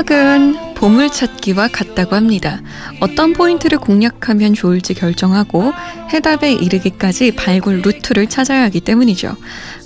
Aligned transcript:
수학은 0.00 0.74
보물찾기와 0.74 1.68
같다고 1.68 2.16
합니다. 2.16 2.60
어떤 3.00 3.32
포인트를 3.34 3.78
공략하면 3.78 4.54
좋을지 4.54 4.94
결정하고 4.94 5.72
해답에 6.12 6.52
이르기까지 6.52 7.32
발굴 7.32 7.82
루트를 7.82 8.26
찾아야 8.26 8.62
하기 8.64 8.80
때문이죠. 8.80 9.36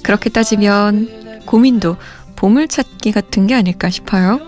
그렇게 0.03 0.31
따지면 0.31 1.43
고민도 1.47 1.97
보물찾기 2.37 3.11
같은 3.13 3.47
게 3.47 3.55
아닐까 3.55 3.91
싶어요. 3.91 4.41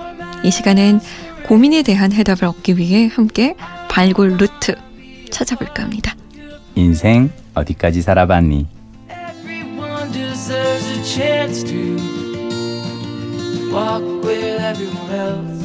이 0.45 0.50
시간은 0.50 1.00
고민에 1.46 1.83
대한 1.83 2.12
해답을 2.12 2.45
얻기 2.45 2.78
위해 2.78 3.10
함께 3.12 3.56
발굴 3.88 4.37
루트 4.37 4.77
찾아볼까 5.30 5.83
합니다. 5.83 6.14
인생 6.77 7.30
어디까지 7.55 8.02
살아봤니? 8.02 8.66
Everyone 9.10 10.12
deserves 10.12 10.91
a 10.91 11.05
chance 11.05 11.64
to 11.64 11.96
walk 13.73 14.05
with 14.23 14.60
everyone 14.62 15.10
else. 15.10 15.55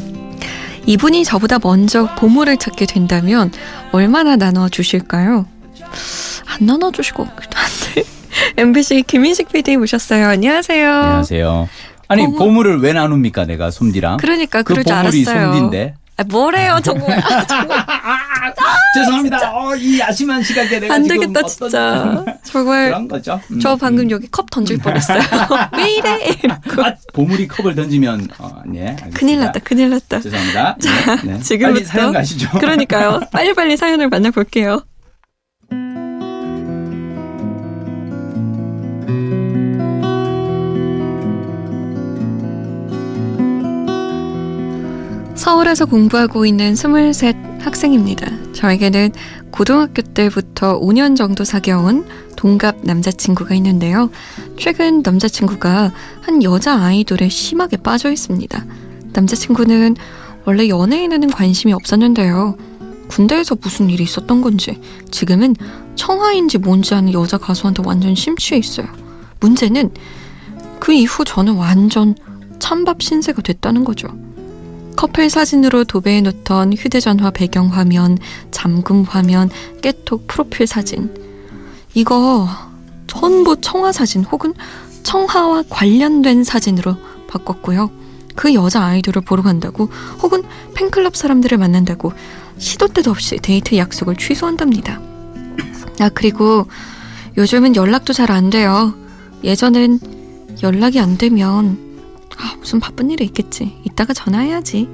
이분이 0.86 1.24
저보다 1.24 1.60
먼저 1.62 2.08
보물을 2.16 2.58
찾게 2.58 2.86
된다면 2.86 3.52
얼마나 3.92 4.36
나눠 4.36 4.68
주실까요? 4.70 5.46
안 6.48 6.66
나눠 6.66 6.92
주실 6.92 7.14
것 7.14 7.34
같기도 7.36 7.58
한데. 7.58 8.04
MBC 8.58 9.04
김인식 9.08 9.52
PD 9.52 9.78
모셨어요. 9.78 10.28
안녕하세요. 10.28 10.90
안녕하세요. 10.92 11.70
아니 12.08 12.26
보물- 12.26 12.38
보물을 12.38 12.80
왜 12.82 12.94
나눕니까 12.94 13.46
내가 13.46 13.72
솜디랑? 13.72 14.18
그러니까 14.18 14.64
그 14.64 14.74
그럴 14.74 14.84
줄 14.84 14.96
보물이 14.96 15.26
알았어요. 15.28 15.46
솜디인데. 15.54 15.96
아, 16.18 16.24
뭐래요, 16.30 16.80
정말. 16.84 17.20
아, 17.20 17.46
정말 17.48 17.80
죄송합니다. 18.94 19.52
어, 19.54 19.76
이 19.76 20.00
야심한 20.00 20.44
시각에 20.44 20.80
내가 20.80 20.94
안 20.96 21.08
되겠다, 21.08 21.44
진짜. 21.44 22.26
정말 22.44 22.88
그런 22.88 23.08
거죠. 23.08 23.40
음, 23.52 23.60
저 23.60 23.74
음. 23.74 23.78
방금 23.78 24.12
여기 24.12 24.28
컵 24.30 24.50
던질 24.50 24.80
뻔했어요. 24.80 25.22
왜 25.78 25.92
이래? 25.92 26.38
이러고. 26.44 26.84
아, 26.84 26.94
보물이 27.14 27.48
컵을 27.48 27.76
던지면 27.76 28.28
어, 28.38 28.62
네. 28.66 28.88
알겠습니다. 28.90 29.20
큰일 29.20 29.40
났다, 29.40 29.60
큰일 29.60 29.90
났다. 29.90 30.20
죄송합니다. 30.20 30.78
네, 31.24 31.32
네. 31.34 31.40
지금부터 31.40 31.74
빨리 31.74 31.86
사연 31.86 32.14
가시죠. 32.14 32.50
그러니까요. 32.60 33.22
빨리빨리 33.32 33.78
사연을 33.78 34.10
만나볼게요. 34.10 34.84
서울에서 45.36 45.86
공부하고 45.86 46.46
있는 46.46 46.74
23 46.74 47.51
학생입니다. 47.62 48.28
저에게는 48.54 49.12
고등학교 49.52 50.02
때부터 50.02 50.80
5년 50.80 51.16
정도 51.16 51.44
사귀어온 51.44 52.06
동갑 52.36 52.78
남자친구가 52.84 53.56
있는데요. 53.56 54.10
최근 54.58 55.02
남자친구가 55.04 55.94
한 56.22 56.44
여자 56.44 56.76
아이돌에 56.82 57.30
심하게 57.30 57.78
빠져 57.78 58.12
있습니다. 58.12 58.66
남자친구는 59.14 59.96
원래 60.46 60.68
연예인에는 60.68 61.30
관심이 61.30 61.74
없었는데요. 61.74 62.58
군대에서 63.10 63.58
무슨 63.62 63.90
일이 63.90 64.04
있었던 64.04 64.42
건지 64.42 64.80
지금은 65.12 65.56
청하인지 65.96 66.60
뭔지 66.60 66.96
아는 66.96 67.14
여자 67.14 67.38
가수한테 67.38 67.84
완전 67.86 68.16
심취해 68.16 68.58
있어요. 68.58 68.88
문제는 69.40 69.92
그 70.80 70.94
이후 70.94 71.24
저는 71.26 71.56
완전 71.56 72.16
찬밥 72.60 73.02
신세가 73.02 73.42
됐다는 73.42 73.84
거죠. 73.84 74.08
커플 75.02 75.32
사진으로 75.32 75.84
도배해 75.84 76.22
놓던 76.22 76.74
휴대전화 76.74 77.32
배경화면, 77.32 78.20
잠금 78.52 79.02
화면, 79.02 79.50
깨톡 79.82 80.28
프로필 80.28 80.68
사진. 80.68 81.12
이거 81.96 82.48
전부 83.08 83.60
청하 83.60 83.92
사진 83.92 84.24
혹은 84.24 84.54
청하와 85.02 85.64
관련된 85.70 86.44
사진으로 86.44 86.98
바꿨고요. 87.28 87.90
그 88.36 88.54
여자 88.54 88.86
아이돌을 88.86 89.24
보러 89.24 89.42
간다고 89.42 89.90
혹은 90.22 90.44
팬클럽 90.76 91.16
사람들을 91.16 91.58
만난다고 91.58 92.14
시도 92.60 92.88
때도 92.88 93.10
없이 93.10 93.38
데이트 93.38 93.78
약속을 93.78 94.18
취소한답니다. 94.18 95.02
아, 96.00 96.10
그리고 96.10 96.68
요즘은 97.38 97.76
연락도 97.76 98.14
잘 98.14 98.30
안 98.30 98.52
돼요. 98.52 98.94
예전엔 99.44 100.00
연락이 100.62 101.00
안 101.00 101.18
되면 101.18 101.91
아, 102.38 102.56
무슨 102.60 102.80
바쁜 102.80 103.10
일이 103.12 103.26
있겠지. 103.26 103.78
이따가 103.84 104.14
전화해야지. 104.14 104.88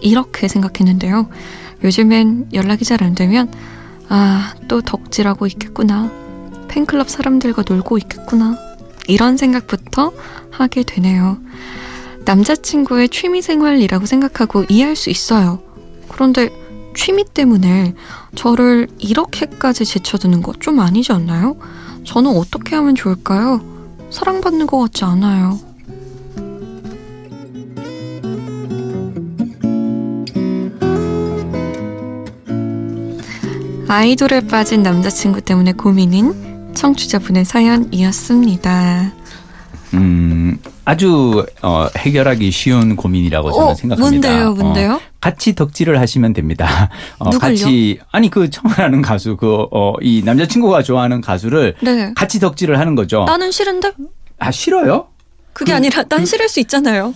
이렇게 0.00 0.48
생각했는데요. 0.48 1.28
요즘엔 1.82 2.48
연락이 2.52 2.84
잘 2.84 3.02
안 3.02 3.14
되면 3.14 3.50
아, 4.08 4.54
또 4.68 4.80
덕질하고 4.80 5.46
있겠구나. 5.46 6.10
팬클럽 6.68 7.08
사람들과 7.08 7.64
놀고 7.68 7.98
있겠구나. 7.98 8.56
이런 9.06 9.36
생각부터 9.36 10.12
하게 10.50 10.82
되네요. 10.82 11.38
남자친구의 12.24 13.10
취미 13.10 13.42
생활이라고 13.42 14.06
생각하고 14.06 14.64
이해할 14.68 14.96
수 14.96 15.10
있어요. 15.10 15.60
그런데 16.08 16.50
취미 16.96 17.24
때문에 17.24 17.94
저를 18.34 18.88
이렇게까지 18.98 19.84
제쳐두는 19.84 20.42
거 20.42 20.52
좀 20.60 20.80
아니지 20.80 21.12
않나요? 21.12 21.56
저는 22.04 22.30
어떻게 22.36 22.76
하면 22.76 22.94
좋을까요? 22.94 23.60
사랑받는 24.10 24.66
것 24.66 24.78
같지 24.78 25.04
않아요. 25.04 25.58
아이돌에 33.94 34.40
빠진 34.48 34.82
남자친구 34.82 35.40
때문에 35.42 35.70
고민인 35.72 36.72
청취자분의 36.74 37.44
사연이었습니다. 37.44 39.12
음, 39.94 40.58
아주 40.84 41.46
어, 41.62 41.86
해결하기 41.96 42.50
쉬운 42.50 42.96
고민이라고 42.96 43.52
저는 43.52 43.66
어, 43.68 43.74
생각합니다. 43.76 44.28
뭔데요, 44.28 44.54
뭔데요? 44.54 44.92
어, 44.94 45.00
같이 45.20 45.54
덕질을 45.54 46.00
하시면 46.00 46.32
됩니다. 46.32 46.90
어, 47.20 47.30
누굴요? 47.30 47.38
같이 47.38 48.00
아니 48.10 48.30
그 48.30 48.50
청하는 48.50 49.00
가수 49.00 49.36
그 49.36 49.66
어, 49.70 49.94
이 50.02 50.22
남자친구가 50.24 50.82
좋아하는 50.82 51.20
가수를 51.20 51.76
네. 51.80 52.12
같이 52.16 52.40
덕질을 52.40 52.80
하는 52.80 52.96
거죠. 52.96 53.22
나는 53.26 53.52
싫은데? 53.52 53.92
아 54.40 54.50
싫어요? 54.50 55.06
그게 55.52 55.70
그- 55.70 55.76
아니라 55.76 56.02
난 56.02 56.26
싫을 56.26 56.48
수 56.48 56.58
있잖아요. 56.58 57.14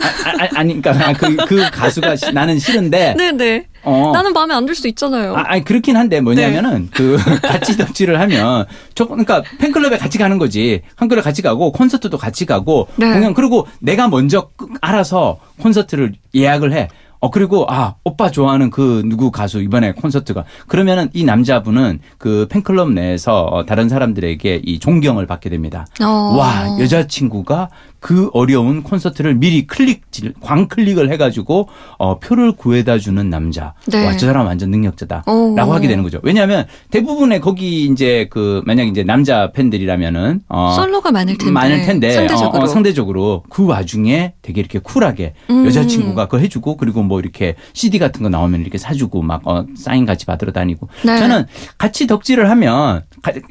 아, 0.00 0.44
아, 0.44 0.48
아니 0.54 0.80
그러니까 0.80 1.12
그, 1.14 1.36
그 1.46 1.70
가수가 1.70 2.16
시- 2.16 2.32
나는 2.32 2.58
싫은데 2.58 3.14
네네. 3.16 3.66
어. 3.84 4.10
나는 4.12 4.32
마음에 4.32 4.54
안 4.54 4.66
들 4.66 4.74
수도 4.74 4.88
있잖아요. 4.88 5.34
아, 5.36 5.44
아니 5.46 5.64
그렇긴 5.64 5.96
한데 5.96 6.20
뭐냐면은 6.20 6.88
그 6.92 7.16
같이 7.42 7.76
덕질을 7.76 8.20
하면 8.20 8.66
저 8.94 9.06
그러니까 9.06 9.42
팬클럽에 9.58 9.96
같이 9.98 10.18
가는 10.18 10.38
거지 10.38 10.82
팬클럽 10.98 11.24
같이 11.24 11.42
가고 11.42 11.72
콘서트도 11.72 12.18
같이 12.18 12.44
가고 12.46 12.88
네. 12.96 13.12
공연 13.12 13.34
그리고 13.34 13.66
내가 13.80 14.08
먼저 14.08 14.50
끄- 14.56 14.66
알아서 14.80 15.38
콘서트를 15.60 16.12
예약을 16.34 16.72
해. 16.72 16.88
어 17.20 17.30
그리고 17.32 17.66
아 17.68 17.96
오빠 18.04 18.30
좋아하는 18.30 18.70
그 18.70 19.02
누구 19.04 19.32
가수 19.32 19.60
이번에 19.60 19.90
콘서트가 19.90 20.44
그러면은 20.68 21.08
이 21.12 21.24
남자분은 21.24 21.98
그 22.16 22.46
팬클럽 22.48 22.92
내에서 22.92 23.40
어, 23.42 23.66
다른 23.66 23.88
사람들에게 23.88 24.62
이 24.64 24.78
존경을 24.78 25.26
받게 25.26 25.50
됩니다. 25.50 25.84
어. 26.00 26.06
와 26.38 26.78
여자친구가 26.78 27.70
그 28.00 28.30
어려운 28.32 28.82
콘서트를 28.82 29.34
미리 29.34 29.66
클릭 29.66 30.02
광클릭을 30.40 31.10
해가지고 31.12 31.68
어 31.98 32.18
표를 32.18 32.52
구해다 32.52 32.98
주는 32.98 33.28
남자. 33.30 33.74
네. 33.86 34.06
와 34.06 34.16
저 34.16 34.26
사람 34.26 34.46
완전 34.46 34.70
능력자다라고 34.70 35.30
오. 35.30 35.56
하게 35.74 35.86
되는 35.88 36.02
거죠. 36.02 36.18
왜냐하면 36.22 36.66
대부분의 36.90 37.40
거기 37.40 37.84
이제 37.86 38.26
그 38.30 38.62
만약 38.66 38.84
이제 38.84 39.02
남자 39.04 39.52
팬들이라면은 39.52 40.40
어 40.48 40.72
솔로가 40.76 41.12
많을 41.12 41.36
텐데. 41.38 41.52
많을 41.52 41.82
텐데 41.82 42.12
상대적으로. 42.12 42.58
어, 42.60 42.62
어, 42.62 42.66
상대적으로 42.66 43.42
그 43.48 43.66
와중에 43.66 44.34
되게 44.42 44.60
이렇게 44.60 44.78
쿨하게 44.78 45.34
음. 45.50 45.66
여자친구가 45.66 46.26
그거 46.26 46.38
해주고 46.38 46.76
그리고 46.76 47.02
뭐 47.02 47.20
이렇게 47.20 47.54
CD 47.72 47.98
같은 47.98 48.22
거 48.22 48.28
나오면 48.28 48.60
이렇게 48.62 48.78
사주고 48.78 49.22
막 49.22 49.46
어, 49.46 49.66
사인 49.76 50.04
같이 50.06 50.26
받으러 50.26 50.52
다니고 50.52 50.88
네. 51.04 51.18
저는 51.18 51.46
같이 51.78 52.06
덕질을 52.06 52.48
하면 52.50 52.68
가- 52.68 53.02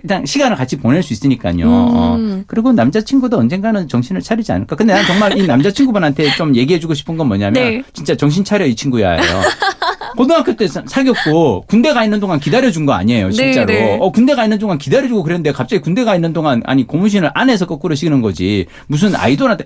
일단 0.04 0.26
시간을 0.26 0.56
같이 0.58 0.78
보낼 0.78 1.04
수 1.04 1.14
있으니까요. 1.14 1.66
어. 1.70 2.16
음. 2.18 2.44
그리고 2.48 2.72
남자친구도 2.74 3.38
언젠가는 3.38 3.88
정신을 3.88 4.22
차리지 4.22 4.52
않을까. 4.52 4.76
근데 4.76 4.94
난 4.94 5.06
정말 5.06 5.38
이 5.38 5.46
남자친구분한테 5.46 6.36
좀 6.36 6.56
얘기해주고 6.56 6.94
싶은 6.94 7.18
건 7.18 7.28
뭐냐면 7.28 7.54
네. 7.64 7.84
진짜 7.94 8.16
정신 8.16 8.44
차려 8.44 8.66
이 8.66 8.76
친구야예요. 8.76 9.42
고등학교 10.16 10.56
때 10.56 10.68
사- 10.68 10.84
사귀었고 10.86 11.66
군대 11.68 11.94
가 11.94 12.04
있는 12.04 12.20
동안 12.20 12.40
기다려준 12.40 12.86
거 12.86 12.94
아니에요, 12.94 13.32
진짜로. 13.32 13.66
네, 13.68 13.80
네. 13.82 13.98
어, 14.00 14.12
군대 14.12 14.34
가 14.36 14.44
있는 14.44 14.58
동안 14.58 14.78
기다려주고 14.78 15.22
그랬는데 15.24 15.52
갑자기 15.52 15.82
군대 15.82 16.04
가 16.04 16.16
있는 16.16 16.34
동안 16.34 16.62
아니 16.66 16.88
고무신을 16.88 17.32
안에서 17.34 17.68
거꾸로 17.68 17.94
신는 17.94 18.22
거지. 18.22 18.66
무슨 18.88 19.16
아이돌한테 19.16 19.66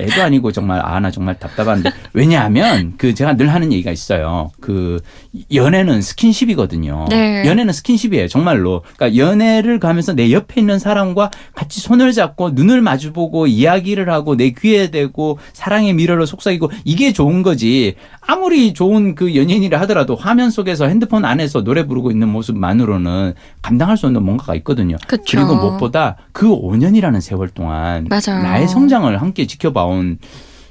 애도 0.00 0.22
아니고 0.22 0.52
정말 0.52 0.80
아 0.84 1.00
나 1.00 1.10
정말 1.10 1.38
답답한데 1.38 1.90
왜냐하면 2.12 2.94
그 2.98 3.14
제가 3.14 3.36
늘 3.36 3.48
하는 3.52 3.72
얘기가 3.72 3.90
있어요. 3.90 4.50
그 4.60 5.00
연애는 5.52 6.02
스킨십이거든요. 6.02 7.06
네. 7.08 7.46
연애는 7.46 7.72
스킨십이에요, 7.72 8.28
정말로. 8.28 8.82
그러니까 8.96 9.16
연애를 9.16 9.78
가면서 9.80 10.12
내 10.12 10.30
옆에 10.32 10.60
있는 10.60 10.78
사람과 10.78 11.30
같이 11.54 11.80
손을 11.80 12.12
잡고 12.12 12.50
눈을 12.50 12.80
마주보고 12.82 13.46
이야기를 13.46 14.10
하고 14.10 14.36
내 14.36 14.50
귀에 14.50 14.90
대고 14.90 15.38
사랑의 15.52 15.94
미러를 15.94 16.26
속삭이고 16.26 16.70
이게 16.84 17.12
좋은 17.12 17.42
거지. 17.42 17.94
아무리 18.30 18.72
좋은 18.72 19.16
그 19.16 19.34
연예인이라 19.34 19.80
하더라도 19.80 20.14
화면 20.14 20.50
속에서 20.50 20.86
핸드폰 20.86 21.24
안에서 21.24 21.64
노래 21.64 21.84
부르고 21.84 22.12
있는 22.12 22.28
모습만으로는 22.28 23.34
감당할 23.60 23.96
수 23.96 24.06
없는 24.06 24.22
뭔가가 24.22 24.54
있거든요. 24.56 24.96
그쵸. 25.08 25.40
리고 25.40 25.56
무엇보다 25.56 26.16
그 26.30 26.46
5년이라는 26.48 27.20
세월 27.20 27.48
동안 27.48 28.06
맞아요. 28.08 28.40
나의 28.40 28.68
성장을 28.68 29.20
함께 29.20 29.48
지켜봐온 29.48 30.18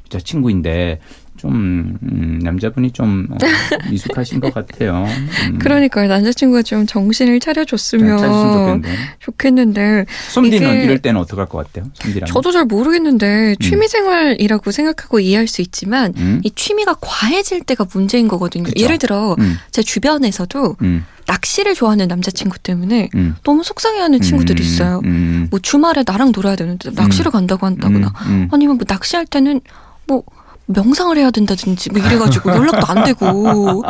여자친구인데 0.05 1.01
좀 1.39 1.97
음, 2.03 2.39
남자분이 2.43 2.91
좀 2.91 3.27
어, 3.31 3.37
미숙하신 3.89 4.41
것 4.41 4.53
같아요. 4.53 5.05
음. 5.49 5.57
그러니까요. 5.57 6.09
남자친구가 6.09 6.63
좀 6.63 6.85
정신을 6.85 7.39
차려줬으면 7.39 8.17
좋겠는데. 8.17 8.89
좋겠는데 9.19 10.05
솜디는 10.31 10.83
이럴 10.83 10.99
때는 10.99 11.21
어떡할 11.21 11.47
것 11.47 11.65
같아요? 11.65 11.89
솜디랑. 11.93 12.27
저도 12.27 12.51
잘 12.51 12.65
모르겠는데 12.65 13.55
취미생활이라고 13.61 14.71
생각하고 14.71 15.21
이해할 15.21 15.47
수 15.47 15.61
있지만 15.61 16.13
음? 16.17 16.41
이 16.43 16.51
취미가 16.51 16.97
과해질 16.99 17.61
때가 17.61 17.85
문제인 17.93 18.27
거거든요. 18.27 18.63
그쵸. 18.65 18.83
예를 18.83 18.97
들어 18.97 19.35
음, 19.39 19.57
제 19.71 19.81
주변에서도 19.81 20.75
음, 20.81 21.05
낚시를 21.25 21.73
좋아하는 21.73 22.09
남자친구 22.09 22.59
때문에 22.59 23.09
음. 23.15 23.35
너무 23.43 23.63
속상해하는 23.63 24.19
친구들이 24.19 24.61
음, 24.61 24.65
있어요. 24.65 25.01
음, 25.05 25.47
뭐 25.49 25.59
주말에 25.61 26.03
나랑 26.05 26.33
놀아야 26.35 26.57
되는데 26.57 26.89
낚시를 26.91 27.31
간다고 27.31 27.65
한다거나 27.65 28.11
음, 28.25 28.31
음. 28.31 28.47
아니면 28.51 28.75
뭐 28.77 28.85
낚시할 28.85 29.25
때는 29.25 29.61
뭐 30.05 30.23
명상을 30.69 31.17
해야 31.17 31.31
된다든지 31.31 31.89
뭐 31.91 32.01
이래가지고 32.01 32.51
연락도 32.55 32.85
안 32.87 33.03
되고 33.03 33.83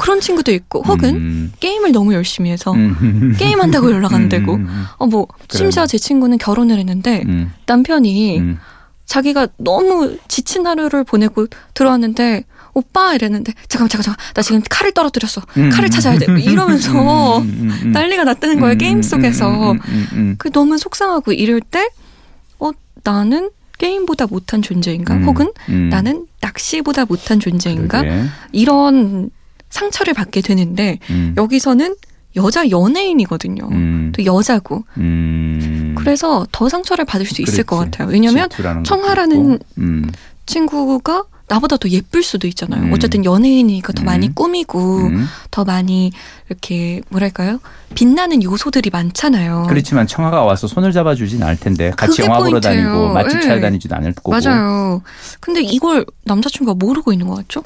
그런 0.00 0.20
친구도 0.20 0.50
있고 0.52 0.82
혹은 0.82 1.14
음, 1.14 1.52
게임을 1.60 1.92
너무 1.92 2.14
열심히 2.14 2.50
해서 2.50 2.72
음. 2.72 3.34
게임 3.38 3.60
한다고 3.60 3.90
연락 3.92 4.14
안 4.14 4.28
되고 4.28 4.54
음, 4.54 4.66
음, 4.68 4.84
어뭐 4.98 5.26
심지어 5.50 5.86
제 5.86 5.98
친구는 5.98 6.38
결혼을 6.38 6.78
했는데 6.78 7.22
음, 7.26 7.52
남편이 7.66 8.38
음. 8.38 8.58
자기가 9.04 9.48
너무 9.58 10.16
지친 10.28 10.66
하루를 10.66 11.04
보내고 11.04 11.46
들어왔는데 11.74 12.44
오빠 12.74 13.14
이랬는데 13.14 13.52
잠깐 13.68 13.88
잠깐 13.90 14.02
잠깐 14.04 14.32
나 14.32 14.40
지금 14.40 14.62
칼을 14.70 14.92
떨어뜨렸어. 14.92 15.42
음. 15.58 15.68
칼을 15.68 15.90
찾아야 15.90 16.18
돼. 16.18 16.24
이러면서 16.40 17.38
음. 17.40 17.90
난리가 17.92 18.24
났다는 18.24 18.58
거예요 18.60 18.76
음, 18.76 18.78
게임 18.78 18.96
음, 18.98 19.02
속에서. 19.02 19.74
그 20.38 20.50
너무 20.50 20.78
속상하고 20.78 21.32
이럴 21.32 21.60
때 21.60 21.88
어 22.62 22.70
나는 23.02 23.50
게임보다 23.82 24.26
못한 24.28 24.62
존재인가 24.62 25.14
음, 25.14 25.24
혹은 25.24 25.52
음. 25.68 25.88
나는 25.88 26.26
낚시보다 26.40 27.04
못한 27.04 27.40
존재인가 27.40 28.02
그러게. 28.02 28.22
이런 28.52 29.30
상처를 29.70 30.14
받게 30.14 30.40
되는데 30.40 31.00
음, 31.10 31.34
여기서는 31.36 31.96
여자 32.36 32.70
연예인이거든요. 32.70 33.68
음, 33.72 34.12
또 34.14 34.24
여자고 34.24 34.84
음. 34.98 35.96
그래서 35.98 36.46
더 36.52 36.68
상처를 36.68 37.04
받을 37.04 37.26
수 37.26 37.42
있을 37.42 37.64
것 37.64 37.76
그렇지. 37.78 37.90
같아요. 37.90 38.08
왜냐하면 38.12 38.48
청하라는. 38.84 39.58
음, 39.78 40.10
친구가 40.46 41.24
나보다 41.52 41.76
더 41.76 41.86
예쁠 41.88 42.22
수도 42.22 42.46
있잖아요. 42.46 42.84
음. 42.84 42.92
어쨌든 42.94 43.26
연예인이니까 43.26 43.92
더 43.92 44.02
음. 44.02 44.06
많이 44.06 44.34
꾸미고 44.34 45.08
음. 45.08 45.26
더 45.50 45.64
많이 45.64 46.10
이렇게 46.48 47.02
뭐랄까요 47.10 47.60
빛나는 47.94 48.42
요소들이 48.42 48.88
많잖아요. 48.90 49.66
그렇지만 49.68 50.06
청아가 50.06 50.44
와서 50.44 50.66
손을 50.66 50.92
잡아주진 50.92 51.42
않을 51.42 51.58
텐데 51.58 51.90
같이 51.94 52.22
영화 52.22 52.38
보러. 52.38 52.58
다니고 52.58 53.12
맛집 53.12 53.38
예. 53.38 53.42
찾아 53.42 53.60
다니지도 53.60 53.94
않을 53.96 54.14
거고 54.14 54.30
맞아요. 54.30 55.02
근데 55.40 55.60
이걸 55.60 56.06
남자친구가 56.24 56.74
모르고 56.78 57.12
있는 57.12 57.26
것 57.26 57.34
같죠? 57.34 57.62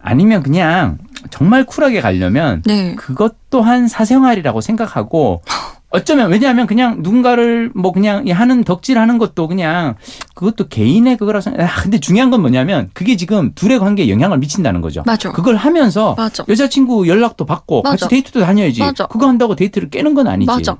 아니면 0.00 0.42
그냥 0.42 0.98
정말 1.30 1.64
쿨하게 1.64 2.00
가려면 2.00 2.62
네. 2.64 2.96
그것 2.96 3.36
또한 3.50 3.86
사생활이라고 3.86 4.60
생각하고 4.60 5.42
어쩌면 5.90 6.30
왜냐하면 6.30 6.66
그냥 6.68 7.02
누군가를 7.02 7.72
뭐 7.74 7.92
그냥 7.92 8.24
하는 8.28 8.62
덕질하는 8.62 9.18
것도 9.18 9.48
그냥 9.48 9.96
그것도 10.34 10.68
개인의 10.68 11.16
그거라고 11.16 11.40
생각. 11.40 11.62
아, 11.62 11.82
근데 11.82 11.98
중요한 11.98 12.30
건 12.30 12.40
뭐냐면 12.40 12.90
그게 12.94 13.16
지금 13.16 13.52
둘의 13.54 13.80
관계에 13.80 14.08
영향을 14.08 14.38
미친다는 14.38 14.80
거죠. 14.80 15.02
맞아. 15.04 15.32
그걸 15.32 15.56
하면서 15.56 16.14
맞아. 16.16 16.44
여자친구 16.48 17.08
연락도 17.08 17.44
받고 17.44 17.82
맞아. 17.82 18.06
같이 18.06 18.08
데이트도 18.08 18.40
다녀야지. 18.40 18.80
맞아. 18.80 19.06
그거 19.06 19.26
한다고 19.26 19.56
데이트를 19.56 19.90
깨는 19.90 20.14
건 20.14 20.28
아니지. 20.28 20.46
맞아. 20.46 20.76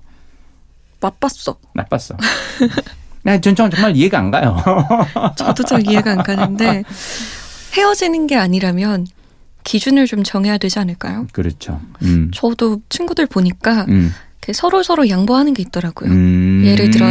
나빴어. 1.00 1.56
나빴어. 1.74 2.16
나전 3.22 3.54
정말 3.54 3.96
이해가 3.96 4.18
안 4.18 4.30
가요. 4.30 4.56
저도 5.36 5.64
잘 5.64 5.86
이해가 5.86 6.12
안 6.12 6.22
가는데 6.22 6.84
헤어지는 7.76 8.26
게 8.28 8.36
아니라면 8.36 9.06
기준을 9.64 10.06
좀 10.06 10.22
정해야 10.22 10.56
되지 10.56 10.78
않을까요? 10.78 11.26
그렇죠. 11.32 11.80
음. 12.02 12.30
저도 12.32 12.80
친구들 12.88 13.26
보니까 13.26 13.86
음. 13.88 14.12
서로 14.52 14.82
서로 14.82 15.08
양보하는 15.08 15.54
게 15.54 15.62
있더라고요. 15.62 16.10
음. 16.10 16.62
예를 16.64 16.90
들어 16.90 17.06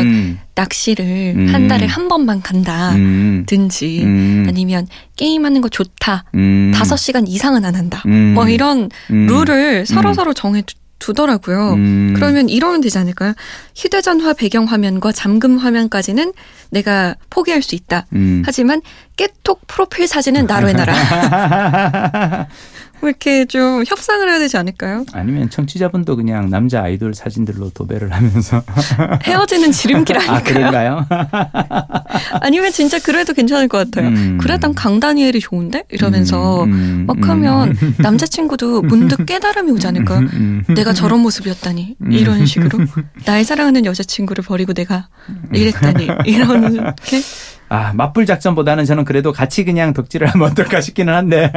낚시를 0.55 1.33
음. 1.37 1.53
한 1.53 1.67
달에 1.67 1.85
한 1.85 2.07
번만 2.07 2.41
간다. 2.41 2.91
음. 2.95 3.43
든지 3.47 4.03
음. 4.03 4.45
아니면 4.47 4.87
게임하는 5.15 5.61
거 5.61 5.69
좋다. 5.69 6.25
음. 6.35 6.71
다섯 6.75 6.95
시간 6.97 7.27
이상은 7.27 7.65
안 7.65 7.75
한다. 7.75 8.03
음. 8.07 8.33
뭐 8.33 8.47
이런 8.49 8.89
음. 9.11 9.27
룰을 9.27 9.85
서로 9.85 10.09
음. 10.09 10.13
서로 10.13 10.33
정해 10.33 10.61
두- 10.63 10.75
두더라고요. 10.99 11.75
음. 11.75 12.13
그러면 12.13 12.49
이러면 12.49 12.81
되지 12.81 12.97
않을까요? 12.97 13.33
휴대전화 13.73 14.33
배경 14.33 14.65
화면과 14.65 15.13
잠금 15.13 15.57
화면까지는 15.57 16.33
내가 16.71 17.15
포기할 17.29 17.61
수 17.61 17.73
있다. 17.75 18.05
음. 18.13 18.43
하지만 18.45 18.81
깨톡 19.15 19.61
프로필 19.65 20.07
사진은 20.07 20.45
나로 20.45 20.67
해놔라. 20.67 22.47
뭐 22.99 23.09
이렇게 23.09 23.45
좀 23.45 23.83
협상을 23.87 24.27
해야 24.27 24.39
되지 24.39 24.57
않을까요? 24.57 25.05
아니면 25.13 25.49
청취자분도 25.49 26.15
그냥 26.15 26.49
남자 26.49 26.83
아이돌 26.83 27.13
사진들로 27.13 27.69
도배를 27.71 28.11
하면서 28.11 28.61
헤어지는 29.23 29.71
지름길 29.71 30.17
아 30.17 30.33
아닐까요? 30.33 30.43
그런가요? 30.43 31.07
아니면 32.41 32.71
진짜 32.71 32.99
그래도 32.99 33.33
괜찮을 33.33 33.67
것 33.67 33.77
같아요. 33.77 34.09
음. 34.09 34.37
그래 34.39 34.57
난 34.57 34.73
강다니엘이 34.73 35.39
좋은데 35.39 35.83
이러면서 35.89 36.63
음, 36.63 36.71
음, 36.71 37.03
막 37.07 37.17
음. 37.17 37.29
하면 37.29 37.77
남자친구도 37.97 38.81
문득 38.81 39.25
깨달음이 39.25 39.71
오지 39.71 39.87
않을까요? 39.87 40.19
음, 40.19 40.63
음. 40.67 40.73
내가 40.75 40.93
저런 40.93 41.21
모습이었다니 41.21 41.95
이런 42.11 42.45
식으로 42.45 42.85
날 43.25 43.43
사랑하는 43.43 43.85
여자친구를 43.85 44.43
버리고 44.43 44.73
내가 44.73 45.07
이랬다니 45.53 46.07
이렇게 46.25 47.21
아 47.69 47.93
맞불 47.93 48.25
작전보다는 48.25 48.85
저는 48.85 49.05
그래도 49.05 49.31
같이 49.31 49.63
그냥 49.63 49.93
덕질을 49.93 50.27
하면 50.27 50.49
어떨까 50.49 50.81
싶기는 50.81 51.13
한데 51.13 51.51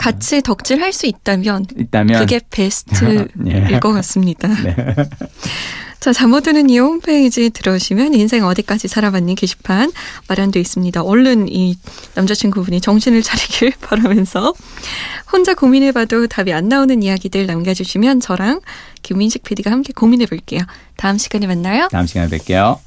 같이 0.00 0.40
덕질할 0.40 0.94
수 0.94 1.06
있다면 1.06 1.66
있다면 1.78 2.20
그게 2.20 2.40
베스트일 2.50 3.28
예. 3.46 3.78
것 3.80 3.92
같습니다. 3.92 4.48
네. 4.64 4.74
자, 6.00 6.14
잠못 6.14 6.44
드는 6.44 6.70
이 6.70 6.78
홈페이지 6.78 7.50
들어오시면 7.50 8.14
인생 8.14 8.46
어디까지 8.46 8.88
살아봤니 8.88 9.34
게시판 9.34 9.92
마련돼 10.28 10.58
있습니다. 10.58 11.02
얼른 11.02 11.48
이 11.48 11.76
남자친구분이 12.14 12.80
정신을 12.80 13.22
차리길 13.22 13.74
바라면서 13.82 14.54
혼자 15.30 15.52
고민해봐도 15.52 16.28
답이 16.28 16.54
안 16.54 16.68
나오는 16.70 17.02
이야기들 17.02 17.44
남겨주시면 17.44 18.20
저랑 18.20 18.62
김민식 19.02 19.42
PD가 19.42 19.70
함께 19.70 19.92
고민해 19.92 20.24
볼게요. 20.24 20.62
다음 20.96 21.18
시간에 21.18 21.46
만나요. 21.46 21.88
다음 21.90 22.06
시간에 22.06 22.28
뵐게요. 22.34 22.78